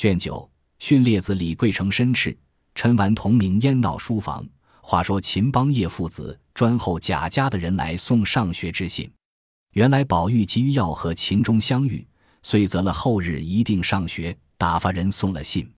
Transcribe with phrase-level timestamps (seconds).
[0.00, 2.34] 卷九，训列子李贵成申斥，
[2.74, 4.42] 陈完同名烟闹书房。
[4.80, 9.12] 话说秦邦业父子专候贾家的人来送上学之信。
[9.74, 12.02] 原来宝玉急于要和秦钟相遇，
[12.42, 15.70] 遂择了后日一定上学，打发人送了信。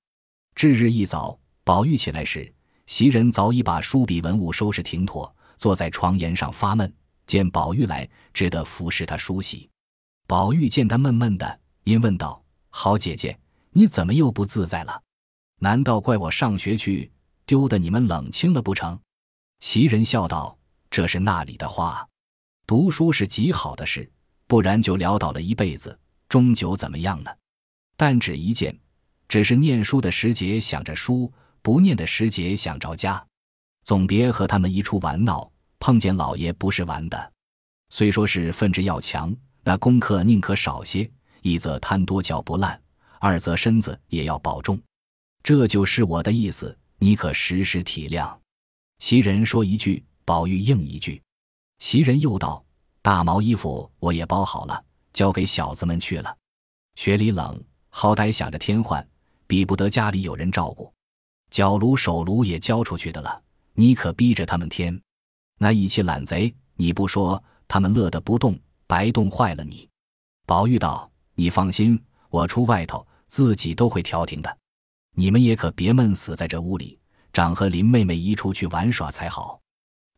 [0.55, 2.49] 至日一早，宝玉起来时，
[2.87, 6.95] 袭人早已把书笔文物收拾停妥，坐在床沿上发闷。
[7.27, 9.69] 见宝玉来，只得服侍他梳洗。
[10.29, 13.37] 宝玉见他闷闷的，因问道：“好姐姐，
[13.73, 15.03] 你怎么又不自在了？
[15.59, 17.11] 难道怪我上学去
[17.47, 18.99] 丢的你们冷清了不成？”
[19.61, 20.57] 袭人笑道
[20.91, 22.07] ：“这是那里的话。
[22.67, 24.11] 读书是极好的事，
[24.47, 25.99] 不然就潦倒了一辈子，
[26.29, 27.31] 终究怎么样呢？
[27.97, 28.79] 但只一件，
[29.29, 33.25] 只是念书的时节想着书，不念的时节想着家，
[33.85, 35.51] 总别和他们一处玩闹。”
[35.85, 37.33] 碰见老爷不是玩的，
[37.89, 42.81] 虽说是分质要强，那功课宁可少些，一则贪多嚼不烂，
[43.23, 44.77] 二则身子也要保重。
[45.45, 48.37] 这就是我的意思，你可时时体谅。
[48.99, 51.23] 袭人说一句，宝玉应一句。
[51.79, 52.65] 袭人又道
[53.01, 56.37] ：“大毛衣服我也包好了，交给小子们去了。
[56.97, 59.09] 雪里冷，好歹想着添换，
[59.47, 60.93] 比不得家里有人照顾。
[61.49, 63.41] 脚炉手炉也交出去的了，
[63.75, 65.01] 你可逼着他们添。”
[65.59, 69.89] 那一起懒贼，你不说，他们乐得不动，白冻坏了你。
[70.45, 74.59] 宝玉道：“你放心，我出外头自己都会调停的。
[75.17, 76.99] 你们也可别闷死在这屋里，
[77.33, 79.59] 长和林妹妹一处去玩耍才好。”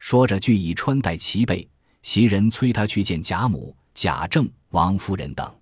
[0.00, 1.66] 说着，俱已穿戴齐备。
[2.02, 5.56] 袭人催他去见贾母、贾政、王夫人等。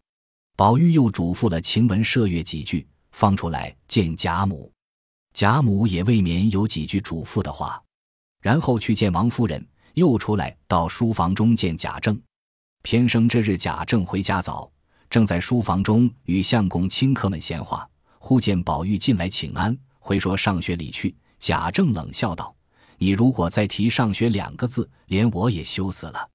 [0.56, 4.72] 宝玉又嘱咐了晴雯、麝月几句，放出来见贾母。
[5.34, 7.80] 贾母也未免有几句嘱咐的话，
[8.40, 9.62] 然后去见王夫人。
[9.92, 12.18] 又出来到书房中见贾政，
[12.80, 14.71] 偏生这日贾政回家早，
[15.12, 17.86] 正在书房中与相公亲客们闲话，
[18.18, 21.14] 忽见宝玉进来请安，回说上学里去。
[21.38, 22.56] 贾政冷笑道
[22.96, 26.30] ：“你如果再提上学两个字，连我也羞死了。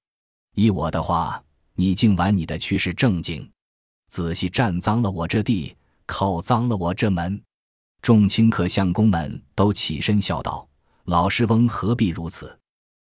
[0.54, 1.42] 依我的话，
[1.74, 3.50] 你竟玩你的去是正经，
[4.10, 5.74] 仔细占脏了我这地，
[6.06, 7.42] 扣脏了我这门。”
[8.00, 10.68] 众亲客相公们都起身笑道
[11.06, 12.56] ：“老师翁何必如此？”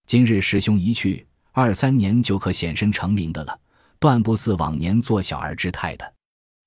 [0.09, 3.60] 今日师兄一去，二三年就可显身成名的了，
[3.98, 6.14] 断不似往年做小儿之态的。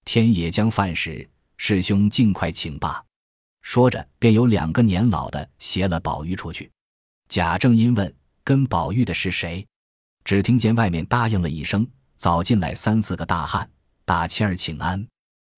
[0.05, 3.03] 天也将饭时，师兄尽快请罢。
[3.61, 6.71] 说着，便有两个年老的携了宝玉出去。
[7.29, 9.65] 贾政因问：“跟宝玉的是谁？”
[10.25, 11.87] 只听见外面答应了一声，
[12.17, 13.69] 早进来三四个大汉，
[14.03, 15.07] 打千儿请安。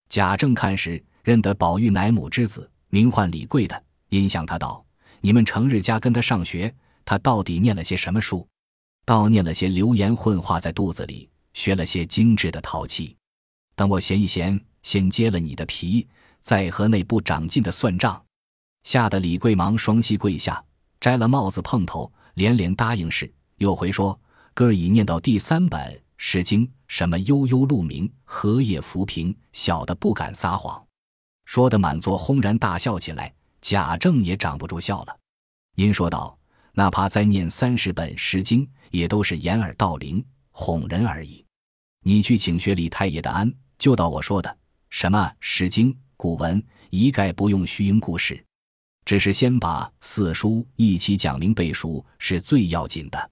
[0.09, 4.85] 贾政看时，认得宝玉乃母之子，名唤李贵的，因向他道
[5.21, 6.73] ：“你们成日家跟他上学。”
[7.05, 8.47] 他到底念了些什么书？
[9.05, 13.15] 倒念了些流言混化在肚子里，学了些精致的陶器。
[13.75, 16.07] 等我闲一闲，先揭了你的皮，
[16.41, 18.23] 再和那不长进的算账。
[18.83, 20.63] 吓得李贵忙双膝跪下，
[20.99, 23.31] 摘了帽子碰头，连连答应是。
[23.57, 24.19] 又回说
[24.53, 25.79] ：“哥儿已念到第三本
[26.17, 30.85] 《诗经》，什么悠悠鹿鸣，荷叶浮萍，小的不敢撒谎。”
[31.45, 33.33] 说的满座轰然大笑起来。
[33.61, 35.17] 贾政也长不住笑了，
[35.75, 36.37] 因说道。
[36.75, 41.42] 哪怕再念三十本《诗经》，也都是掩耳盗铃、哄人而已。
[42.05, 44.57] 你去请学李太爷的安，就到我说的
[44.89, 48.43] 什么《诗经》古文，一概不用虚应故事，
[49.05, 53.31] 只是先把四书一起讲明背熟，是最要紧的。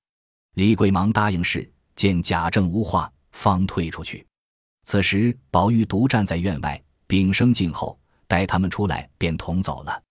[0.56, 4.26] 李贵忙答应是，见贾政无话，方退出去。
[4.84, 10.02] 此时宝玉独站在院外，屏声静候，待他们出来，便同走了。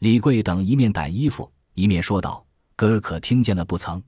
[0.00, 2.44] 李贵等一面掸衣服，一面说道。
[2.74, 4.02] 哥儿可听见了不曾？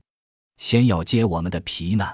[0.57, 2.05] 先要揭我们的皮呢。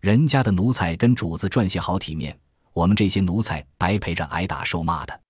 [0.00, 2.38] 人家的奴才跟主子赚些好体面，
[2.72, 5.20] 我们这些奴才白陪着挨打受骂的，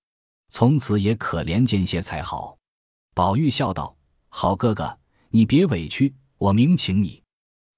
[0.49, 2.57] 从此也可怜见些才好。
[3.15, 3.95] 宝玉笑道
[4.29, 4.97] ：“好哥哥，
[5.29, 7.21] 你别委屈，我明请你。”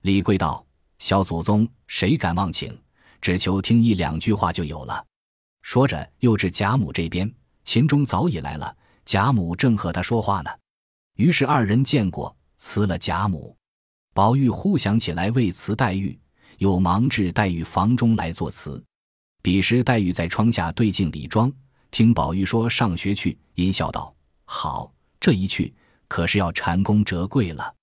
[0.03, 0.65] 李贵道
[0.99, 2.77] ：“小祖宗谁敢忘请？
[3.21, 5.05] 只求听一两句话就有了。”
[5.63, 7.31] 说着又至贾母这边，
[7.63, 10.49] 秦钟早已来了，贾母正和他说话呢。
[11.15, 12.35] 于是二人见过。
[12.63, 13.57] 辞了贾母，
[14.13, 16.19] 宝玉忽想起来为辞黛玉，
[16.61, 18.81] 又忙至黛玉房中来作词。
[19.41, 21.51] 彼时黛玉在窗下对镜理妆，
[21.89, 24.13] 听宝玉说上学去，阴笑道
[24.45, 25.73] ：“好，这一去
[26.07, 27.73] 可是要蟾宫折桂了，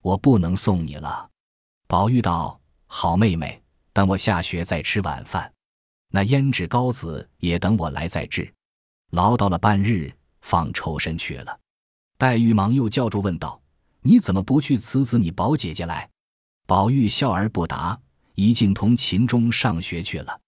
[0.00, 1.28] 我不能送你了。”
[1.88, 3.60] 宝玉道：“好妹妹，
[3.92, 5.52] 等我下学再吃晚饭，
[6.12, 8.54] 那胭脂膏子也等我来再制。”
[9.10, 11.58] 唠叨了半日，方抽身去了。
[12.16, 13.60] 黛玉忙又叫住问道。
[14.02, 16.08] 你怎么不去辞辞你宝姐姐来？
[16.68, 18.00] 宝玉笑而不答，
[18.40, 20.40] 一径同秦钟上学去了。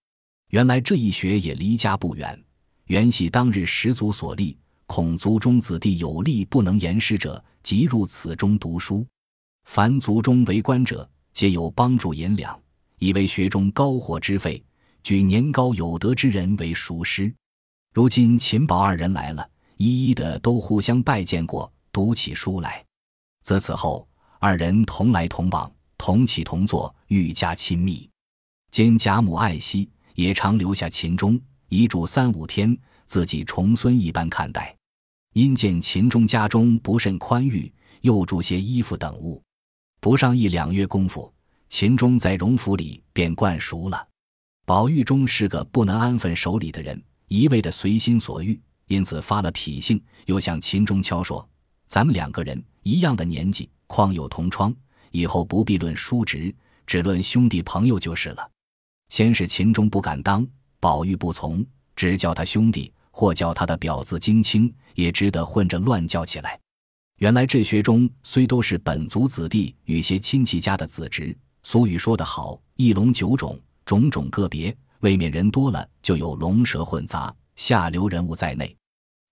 [0.49, 2.43] 原来这一学也离家不远，
[2.87, 4.57] 原系当日始祖所立，
[4.87, 9.07] 恐族中子弟有力不能言师者，即入此中读书。
[9.65, 12.59] 凡族中为官者，皆有帮助银两，
[12.99, 14.65] 以为学中高火之费，
[15.03, 17.31] 举年高有德之人为塾师。
[17.93, 19.47] 如今秦宝二人来了，
[19.77, 22.83] 一一的都互相拜见过，读起书来。
[23.43, 28.09] 自此后，二人同来同往，同起同坐，愈加亲密。
[28.71, 31.39] 兼贾母爱惜，也常留下秦钟，
[31.69, 32.75] 一住三五天，
[33.05, 34.75] 自己重孙一般看待。
[35.35, 37.71] 因见秦钟家中不甚宽裕，
[38.01, 39.43] 又助些衣服等物。
[40.01, 41.31] 不上一两月功夫，
[41.69, 44.09] 秦钟在荣府里便惯熟了。
[44.65, 51.47] 宝玉中是个不能安分守礼的人，一味的随心所欲，因此发了脾性，又向秦钟敲说
[51.87, 54.75] ：“咱们两个人一样的年纪，况有同窗，
[55.11, 56.55] 以后不必论叔侄，
[56.87, 58.51] 只论兄弟朋友就是了。”
[59.11, 60.47] 先是秦钟不敢当，
[60.81, 61.65] 宝玉不从，
[61.95, 66.59] 只叫他兄弟，或叫他的表字金青，也只得混着乱叫起来。
[67.19, 78.75] 原来这学中虽都是本族子弟与些亲戚家的子侄，俗语说得好，一龙九种，种种个别，未免人多了就有龙蛇混杂，下流人物在内。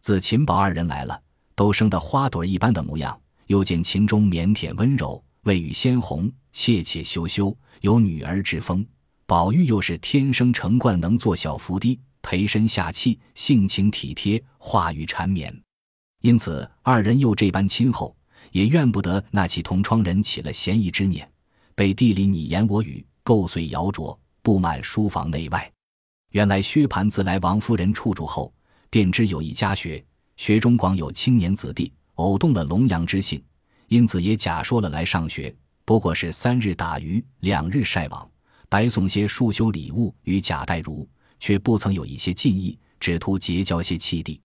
[0.02, 1.20] 自秦宝二人来了，
[1.54, 8.86] 都生得花朵一般的模样，又见秦钟腼腆温柔，未语鲜红，怯怯羞羞，有女儿之风。
[9.26, 15.56] 宝玉又是天生成惯，能做小伏低，陪身下气，性情体贴，话语缠绵，
[16.20, 18.16] 因此二人又这般亲厚，
[18.50, 21.30] 也怨不得那起同窗人起了嫌疑之念，
[21.76, 25.72] 背地里你言我语，构碎谣诼，布满书房内外。
[26.32, 28.52] 原来薛蟠自来王夫人处住后，
[28.90, 30.04] 便知有一家学，
[30.36, 33.40] 学中广有青年子弟，偶动了龙阳之性，
[33.86, 35.54] 因此也假说了来上学，
[35.90, 38.30] 不过是三日打鱼，两日晒网。
[38.68, 41.04] 白送些束修礼物与贾代儒，
[41.40, 44.40] 却不曾有一些进意，只图结交些气弟。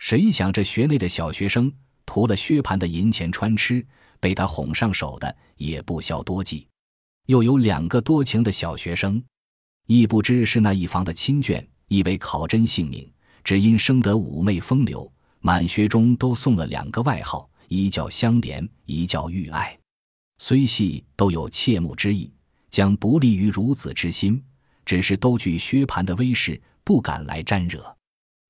[0.00, 1.72] 谁想这学内的小学生
[2.04, 3.86] 图了薛蟠的银钱穿吃，
[4.18, 6.66] 被他哄上手的也不消多计。
[7.26, 9.22] 又有两个多情的小学生，
[9.86, 13.08] 亦不知是那一房的亲眷，以为考真姓名，
[13.44, 15.08] 只因生得妩媚风流，
[15.38, 19.78] 满学中都送了两个外号，一叫香莲，一叫玉爱，
[20.42, 22.32] 虽系都有切慕之意。
[22.70, 24.40] 将不利于孺子之心，
[24.84, 27.96] 只是都惧薛蟠的威势，不敢来沾惹。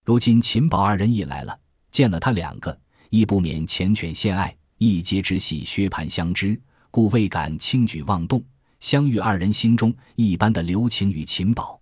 [0.05, 1.59] 如今秦宝二人一来了，
[1.91, 2.79] 见了他两个，
[3.09, 6.61] 亦不免缱绻献爱，一皆知系薛蟠相知，
[6.91, 8.45] 故未敢轻举妄动。
[8.79, 11.81] 相遇二人心中一般的留情与秦宝，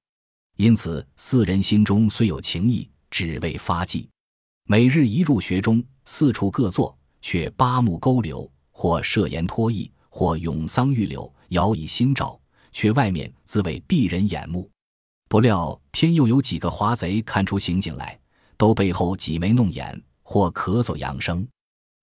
[0.56, 4.08] 因此四人心中虽有情意，只为发迹。
[4.64, 11.32] 每日一入学中，四处各坐，却八目勾留，或设言托意，或咏桑玉柳。
[11.50, 12.38] 摇以心照，
[12.72, 14.68] 却外面自谓避人眼目，
[15.30, 18.18] 不料偏又有几个华贼看出刑警来，
[18.56, 21.48] 都背后挤眉弄眼，或咳嗽扬声。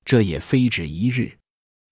[0.03, 1.38] 这也非止一日，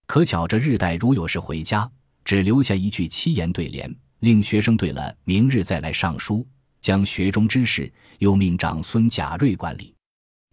[0.08, 1.88] 可巧这日代如有事回家，
[2.24, 6.44] 只留下一句七言对联，令学生对了，明日再来上书。
[6.80, 9.94] 将学中之事又命长孙贾瑞管理。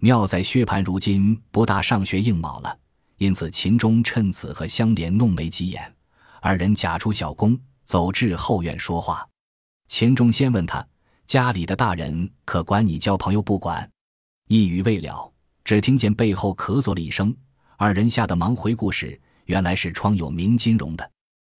[0.01, 2.77] 妙在薛蟠如今不大上学应卯了，
[3.21, 5.95] 因此秦钟趁此和香莲弄眉挤眼。
[6.41, 9.23] 二人假出小宫，走至后院说话。
[9.87, 10.83] 秦钟先问他
[11.27, 13.87] ：“家里的大人可管你交朋友不管？”
[14.49, 15.31] 一语未了，
[15.63, 17.31] 只听见背后咳嗽了一声。
[17.77, 21.11] 二人吓得忙回顾时，原来是窗有明金荣的。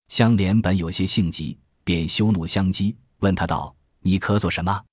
[0.07, 3.71] 香莲本有些性急，便羞怒相激，问他道
[4.01, 4.83] ：“你咳嗽什么？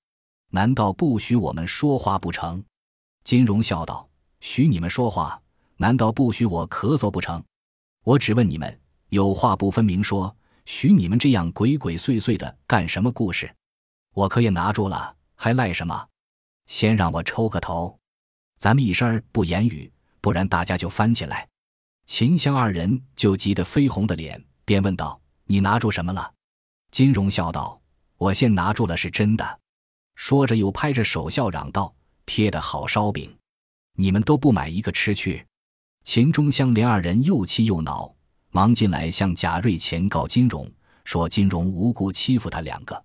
[0.51, 2.63] 难道不许我们说话不成？”
[3.25, 4.07] 金荣笑道
[4.41, 5.41] ：“许你们说话，
[5.79, 7.43] 难道不许我咳嗽不成？
[8.05, 8.79] 我只问你们。”
[9.11, 13.51] 有话不分明说，许你们这样鬼鬼祟祟的干什么故事？
[14.13, 16.07] 我可也拿住了，还赖什么？
[16.67, 17.99] 先让我抽个头，
[18.59, 21.49] 咱们一声不言语，不然大家就翻起来。
[22.05, 25.19] 秦香二人就急得绯红的脸，便问道
[25.49, 26.31] ：“你拿住什么了？”
[26.93, 27.81] 金荣笑道
[28.19, 29.61] ：“我先拿住了，是真的。”
[30.17, 31.95] 说着又拍着手笑嚷道
[32.27, 33.35] ：“贴的好烧饼，
[33.95, 35.47] 你们都不买一个吃去。”
[36.11, 38.11] 秦钟香莲二人又气又恼。
[38.51, 40.67] 忙进来向贾瑞前告金荣，
[41.05, 43.05] 说金荣无故欺负他两个。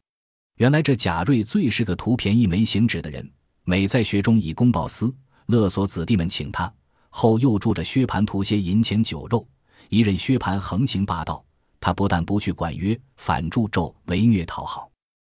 [0.55, 3.29] 原来这贾瑞最是个图便宜没行止的人，
[3.65, 5.13] 每在学中以公报私，
[5.47, 6.73] 勒索子弟们请他，
[7.09, 9.45] 后又助着薛蟠图些银钱酒肉。
[9.89, 11.43] 一任薛蟠横行霸道，
[11.81, 14.89] 他不但不去管约，反助纣为虐讨好。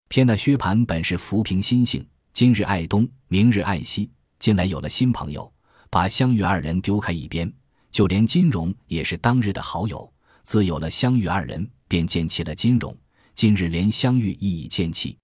[0.10, 5.50] 偏那薛蟠本是浮萍心性，今日爱东，明日爱西，近来有了新朋友，
[5.94, 7.54] 把香玉二人丢开一边。
[7.92, 12.98] 就连金荣也是当日的好友，自有了香玉二人，便见弃了金荣。
[13.36, 15.16] 今日连香玉亦已见弃，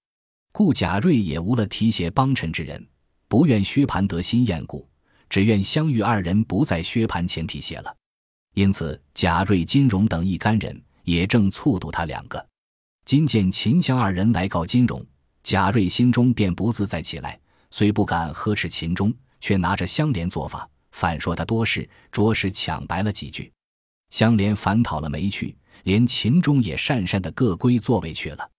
[0.52, 2.86] 故贾瑞也无了提携帮衬之人。
[3.26, 4.88] 不愿薛蟠得心厌故，
[5.28, 7.92] 只愿相遇二人不在薛蟠前提携了。
[8.54, 12.46] 因此，贾瑞、金荣等一干人也正促度他两个。
[13.04, 15.04] 今见秦香二人来告金荣，
[15.42, 17.40] 贾瑞心中便不自在起来，
[17.72, 23.52] 虽不敢呵斥秦钟，却拿着香莲做法，反说他多事，着实抢白了几句。
[24.10, 28.50] 香莲反讨了没趣，连秦钟也讪讪的各归座位去了。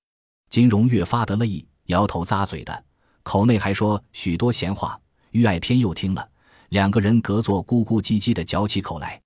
[0.50, 2.84] 金荣越发得了意，摇头咂嘴的，
[3.24, 5.00] 口内还说许多闲话。
[5.32, 6.30] 于爱偏又听了，
[6.70, 9.22] 两个人隔座咕咕唧唧的嚼起口来。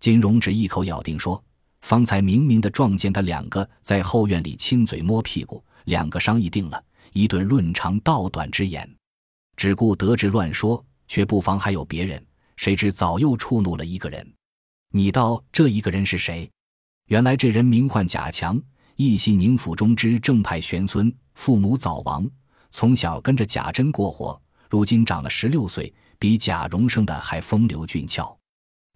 [0.00, 1.42] 金荣只一口咬定说
[1.82, 6.82] ：“方才明明的撞见他两个在后院里亲嘴摸屁股，两个商议定了
[7.12, 8.88] 一顿论长道短之言，
[9.56, 10.82] 只顾得志乱说，
[11.12, 12.26] 却不妨还有别人。
[12.56, 14.34] 谁知早又触怒了一个人。
[14.92, 16.50] 你道这一个人是谁？
[17.08, 18.58] 原来这人名唤贾强，
[18.96, 22.26] 一系宁府中之正派玄孙，父母早亡，
[22.70, 24.40] 从小跟着贾珍过活，
[24.70, 28.34] 如今长了十六岁，比贾蓉生的还风流俊俏。”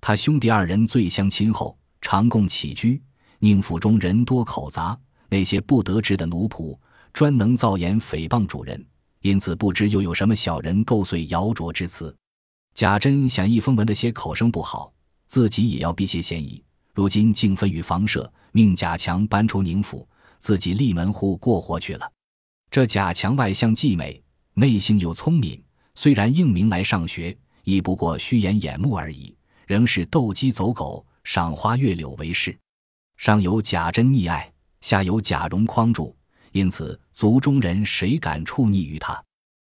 [0.01, 3.03] 他兄弟二人最相亲厚，常共起居。
[3.41, 6.79] 宁府中人多口杂，那些不得志的奴仆
[7.13, 8.83] 专能造言诽谤主人，
[9.21, 12.15] 因此不知又有什么小人构碎谣诼之词。
[12.75, 14.93] 贾珍想一封文的些口声不好，
[15.27, 16.63] 自己也要避些嫌疑。
[16.95, 20.09] 如今竟分与房舍，命贾强搬出宁府，
[20.39, 22.11] 自己立门户过活去了。
[22.71, 24.23] 这贾强外向既美，
[24.55, 25.63] 内性又聪明，
[25.95, 29.35] 虽然应名来上学，亦不过虚掩眼目而已。
[29.67, 32.57] 仍是斗鸡走狗、赏花月柳为事，
[33.17, 36.15] 上有贾珍溺爱，下有贾蓉匡助，
[36.57, 39.23] 因此族中人谁敢触逆于他？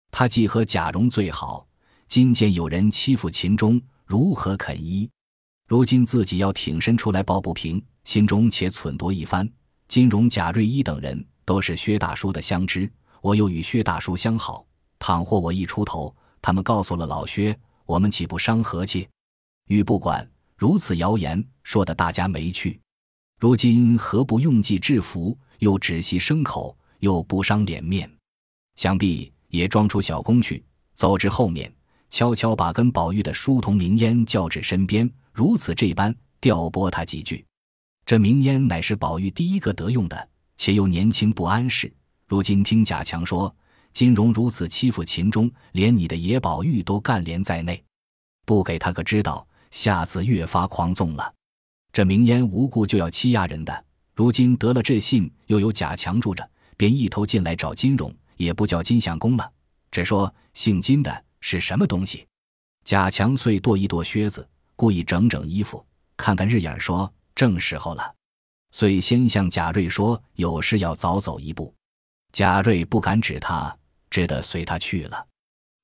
[0.09, 1.67] 他既和贾蓉最好，
[2.07, 5.09] 今见有人欺负秦钟，如何肯依？
[5.67, 9.45] 如今自己要挺身出来抱不平，心中且忖度一番。
[9.89, 12.89] 金荣、贾瑞一等人都是薛大叔的相知，
[13.19, 14.65] 我又与薛大叔相好，
[14.97, 17.53] 倘或我一出头，他们告诉了老薛，
[17.85, 19.05] 我们岂不伤和气？
[19.67, 20.25] 欲不管
[20.55, 22.79] 如此谣言，说的大家没趣。
[23.41, 28.09] 如今何不用计制服，又只息牲口，又不伤脸面？
[28.75, 31.73] 想必也装出小工去，走至后面，
[32.09, 37.45] 悄悄把跟宝玉的书童明烟叫至身边，如此这般调拨他几句。
[38.05, 41.91] 这明烟乃是宝玉第一个得用的，且又年轻不谙事。
[42.27, 43.53] 如今听贾强说
[43.93, 47.83] 金荣如此欺负秦钟，连你的野宝玉都干连在内，
[48.45, 49.45] 不给他个知道。
[49.69, 51.33] 下次越发狂纵了，
[51.91, 53.85] 这明烟无故就要欺压人的，
[54.17, 59.47] 如今得了这信，又有贾强住着，便一头进来找金荣，也不叫金相公了，
[59.91, 62.25] 只说姓金的是什么东西。
[62.83, 65.85] 贾强遂跺一跺靴子，故意整整衣服，
[66.17, 68.15] 看看日眼，说正时候了，
[68.71, 71.71] 遂先向贾瑞说有事要早走一步。
[72.31, 73.77] 贾瑞不敢指他，
[74.09, 75.27] 只得随他去了。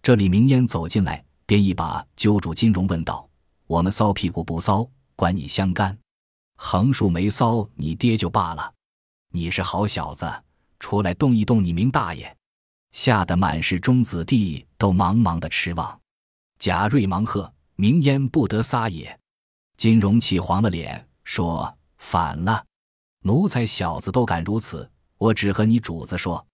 [0.02, 3.30] 这李明烟走进来，便一把揪住金荣，问道。
[3.68, 5.96] 我们骚屁股不骚，管你相干；
[6.56, 8.74] 横竖没骚，你爹就罢了。
[9.30, 10.32] 你是好小子，
[10.80, 12.36] 出来动一动你明大爷！
[12.92, 16.00] 吓得满室中子弟都茫茫的痴望。
[16.60, 19.20] 贾瑞忙喝：“明烟不得撒野！”
[19.78, 22.64] 金荣气黄了脸，说：“反了！
[23.22, 26.46] 奴才小子都敢如此，我只和你主子说。”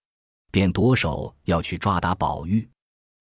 [0.50, 2.68] 便夺手要去抓打宝玉。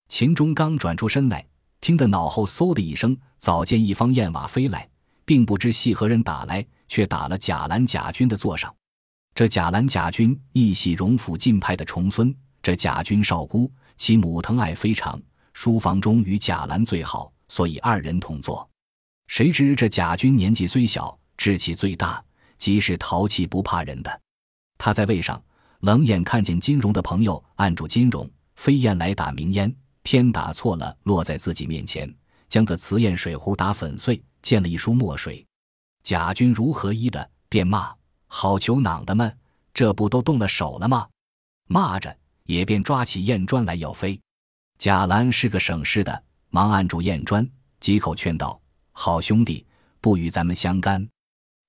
[0.08, 1.46] 秦钟刚转出身来。
[1.82, 4.90] 听得脑后嗖的一声，早见一方燕瓦飞来，
[5.30, 8.76] 并不知系何人打来，却打了贾兰、贾军的座上。
[9.36, 12.36] 这贾兰、贾军亦系荣府近派的重孙。
[12.64, 15.22] 这贾军少孤，其母疼爱非常，
[15.54, 18.68] 书房中与贾兰最好，所以二人同坐。
[19.28, 22.20] 谁知这贾军年纪虽小，志气最大，
[22.58, 24.22] 即是淘气不怕人的。
[24.80, 25.40] 他在位上，
[25.82, 29.72] 冷眼看见金荣的朋友按住金荣，飞燕来打明烟。
[30.02, 32.12] 偏打错了，落在自己面前，
[32.48, 35.46] 将个瓷砚水壶打粉碎，溅了一书墨水。
[36.04, 37.94] 贾军如何依的，便骂
[38.28, 39.38] ：“好球囊的们，
[39.74, 41.08] 这不都动了手了吗？”
[41.68, 44.20] 骂着也便抓起砚砖来要飞。
[44.78, 47.48] 贾兰是个省事的，忙按住砚砖，
[47.80, 48.60] 几口劝道
[48.92, 49.66] ：“好兄弟，
[50.02, 51.08] 不与咱们相干。”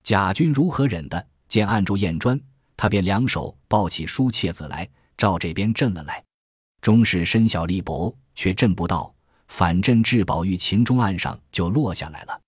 [0.02, 1.26] 贾军如何忍的？
[1.48, 2.40] 见按住砚砖，
[2.76, 6.24] 他便两手抱起书切子来，照这边震了来。
[6.80, 9.12] 终是身小力薄，却震不到，
[9.48, 12.40] 反震至宝玉秦钟案上就落下来了。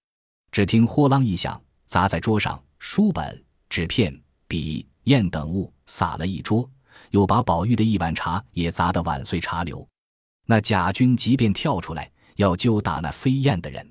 [0.53, 4.15] 只听“豁啷”一响，砸在桌上，书本、纸片、
[4.47, 6.69] 笔、砚等物洒了一桌，
[7.11, 9.89] 又把宝玉的一碗茶也砸得碗碎茶流。
[10.45, 13.91] 那贾军即便跳出来要揪打那飞燕的人，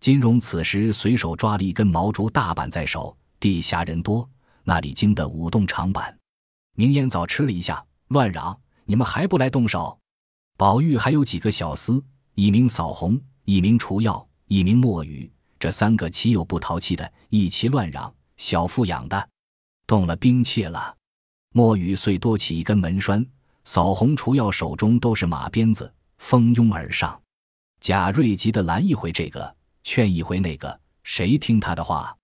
[0.00, 4.26] 金荣此时随手抓了一根毛竹大板在手，地下人多，
[4.64, 6.18] 那里经得舞动长板。
[6.76, 8.58] 明烟早吃了一下，乱嚷。
[8.86, 10.00] 你们还不来动手？
[10.56, 12.02] 宝玉还有几个小厮，
[12.36, 15.30] 一名扫红，一名除药，一名墨雨，
[15.60, 17.12] 这三个岂有不淘气的？
[17.28, 19.28] 一齐乱嚷：“小妇养的，
[19.86, 20.96] 动了兵器了！”
[21.52, 23.24] 墨雨遂多起一根门栓，
[23.64, 27.20] 扫红、除药手中都是马鞭子，蜂拥而上。
[27.78, 32.16] 贾瑞急得拦一回这个，劝一回那个，谁听他的话？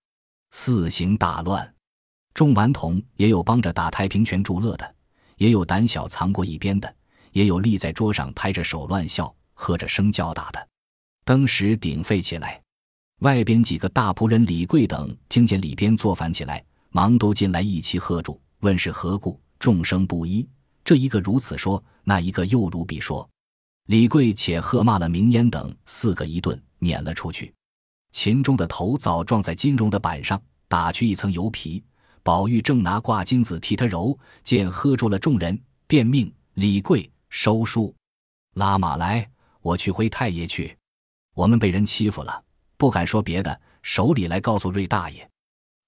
[0.49, 1.75] 四行大乱。
[2.33, 4.95] 众顽童也有帮着打太平拳助乐的，
[5.35, 6.91] 也有胆小藏过一边的，
[7.33, 10.67] 也有立在桌上拍着手乱笑、喝着声叫打的。
[11.23, 12.59] 登时鼎沸起来。
[13.19, 19.39] 外边几个大仆人李贵等听见里边作反起来，忙都进来一齐喝住，问是何故。
[19.57, 20.47] 众声不一，
[20.85, 23.27] 这一个如此说，那一个又如彼说。
[23.87, 27.51] 李贵且喝骂了明烟等四个一顿，撵了出去。
[28.11, 31.83] 秦钟的头早撞在金荣的板上，打去一层油皮。
[32.21, 37.95] 宝玉正拿挂金子替他揉，见喝住了众人，便命李贵收书，
[38.53, 39.27] 拉马来，
[39.61, 40.77] 我去回太爷去。
[41.33, 42.43] 我们被人欺负了。
[42.77, 45.27] 不敢说别的，手里来告诉瑞大爷，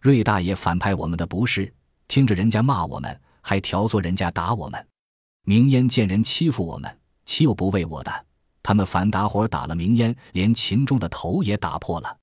[0.02, 1.72] 瑞大爷反派我们的不是，
[2.08, 4.88] 听着人家骂我们，还调唆人家打我们。
[5.44, 8.26] 明烟见人欺负我们，岂有不为我的？
[8.64, 12.18] 他们反打伙打了明烟，连秦钟的头也打破了，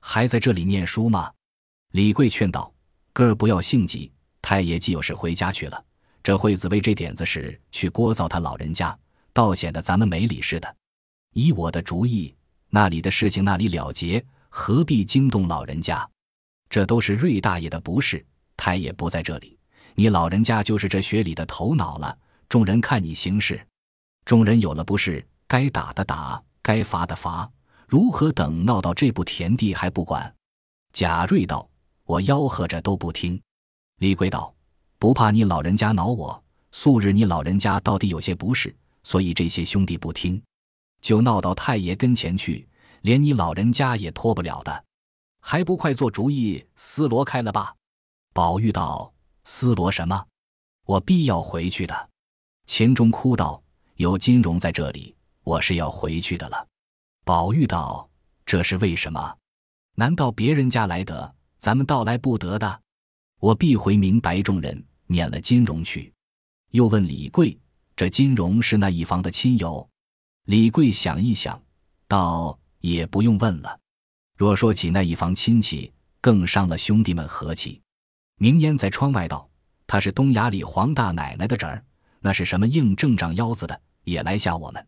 [0.00, 1.32] 还在这里念书吗？
[1.90, 2.72] 李贵劝道
[3.12, 5.84] ：“哥儿不要性急，太爷既有事回家去了，
[6.22, 8.96] 这惠子为这点子事去聒噪他老人家，
[9.32, 10.76] 倒显得咱们没理似的。
[11.32, 12.32] 依我的主意。”
[12.74, 16.04] 那里的事情那里了结，何必惊动老人家？
[16.68, 18.26] 这都是瑞大爷的不是，
[18.56, 19.56] 太爷不在这里，
[19.94, 22.18] 你老人家就是这学里的头脑了。
[22.48, 23.64] 众人看你行事，
[24.24, 27.48] 众人有了不是，该打的打，该罚的罚，
[27.86, 30.34] 如何等闹到这步田地还不管？
[30.92, 31.70] 贾瑞道
[32.02, 33.40] ：“我吆喝着都不听。”
[34.02, 34.52] 李贵道
[34.98, 40.42] ：“不怕你老人家恼我，素日你老人家到底有些不是，所以这些兄弟不听。”
[41.04, 42.66] 就闹到太爷跟前去，
[43.02, 44.84] 连你老人家也脱不了的，
[45.38, 47.76] 还不快做主意思罗开了吧？
[48.32, 49.12] 宝玉道
[49.44, 50.24] ：“思罗什么？
[50.86, 52.08] 我必要回去的。”
[52.64, 53.62] 秦钟哭道
[53.96, 56.66] ：“有金荣在这里，我是要回去的了。”
[57.22, 58.08] 宝玉道
[58.46, 59.36] ：“这是为什么？
[59.96, 62.80] 难道别人家来得，咱们倒来不得的？
[63.40, 66.10] 我必回明白众人，撵了金荣去。”
[66.72, 67.60] 又问李贵
[67.94, 69.86] ：“这金荣是那一房的亲友？”
[70.44, 71.58] 李贵想一想，
[72.06, 73.80] 道：“也不用问了。
[74.36, 77.80] 若说起那一房亲戚，更伤了兄弟们和气。”
[78.36, 79.48] 明烟在窗外道
[79.86, 81.82] ：“他是东衙里黄大奶奶的侄儿，
[82.20, 84.86] 那是什么硬正长腰子的，也来吓我们。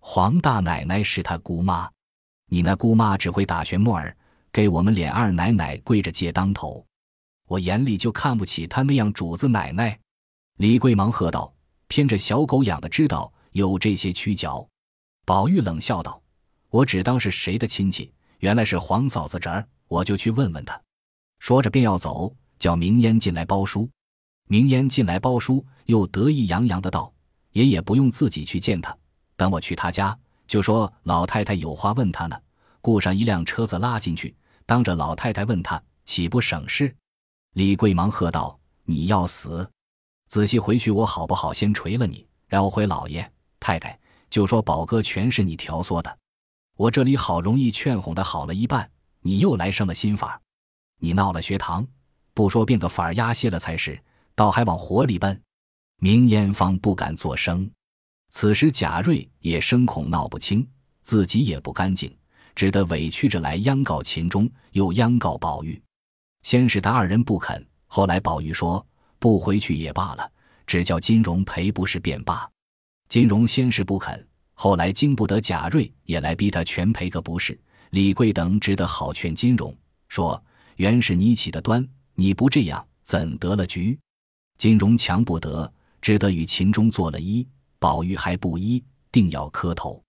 [0.00, 1.90] 黄大奶奶是他姑妈，
[2.50, 4.14] 你那姑妈只会打旋木儿，
[4.52, 6.84] 给我们脸二奶奶跪着借当头。
[7.46, 9.98] 我眼里就看不起他那样主子奶奶。”
[10.58, 11.50] 李贵忙喝道
[11.88, 14.68] ：“偏这小狗养的，知道有这些曲脚。”
[15.24, 16.20] 宝玉冷笑道
[16.70, 20.80] ：“我只当是谁的亲戚，原来是黄嫂子侄儿，我就去问问他。”
[21.38, 23.88] 说着便要走，叫明烟进来包书。
[24.48, 27.12] 明烟进来包书，又得意洋洋的道
[27.52, 28.96] ：“爷爷不用自己去见他，
[29.36, 32.36] 等我去他家，就说老太太有话问他呢。
[32.82, 34.34] 雇上一辆车子拉进去，
[34.66, 36.94] 当着老太太问他，岂不省事？”
[37.54, 39.70] 李贵忙喝道：“你要死！
[40.28, 43.30] 仔细回去，我好不好先捶了你，然后回老爷
[43.60, 43.98] 太太。”
[44.30, 46.18] 就说宝哥全是你调唆的，
[46.76, 48.88] 我这里好容易劝哄的好了一半，
[49.20, 50.40] 你又来生了新法，
[51.00, 51.86] 你闹了学堂，
[52.32, 54.00] 不说变个法儿压歇了才是，
[54.36, 55.38] 倒还往火里奔。
[55.98, 57.70] 明烟方不敢作声，
[58.30, 60.66] 此时贾瑞也生恐闹不清，
[61.02, 62.16] 自己也不干净，
[62.54, 65.82] 只得委屈着来央告秦钟，又央告宝玉。
[66.42, 68.86] 先是他二人不肯，后来宝玉说
[69.18, 70.32] 不回去也罢了，
[70.66, 72.48] 只叫金荣赔不是便罢。
[73.10, 77.60] 金荣先是不肯，后来经不得贾瑞也来逼他全赔个不是。
[77.90, 80.40] 李贵等只得好劝金荣说
[80.78, 83.98] ：“原是你起的端，你不这样怎得了局？”
[84.58, 85.70] 金荣强不得，
[86.00, 87.44] 只得与秦钟做了揖。
[87.80, 90.00] 宝玉还不依，定要磕头。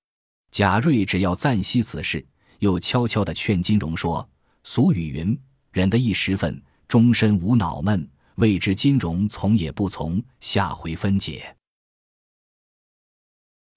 [0.51, 2.23] 贾瑞只要暂息此事，
[2.59, 4.29] 又悄悄地劝金荣说
[4.63, 5.35] ：“俗语云，
[5.71, 8.07] 忍得一时分，终身无恼闷。
[8.35, 11.51] 未知金荣从也不从，下回分解。”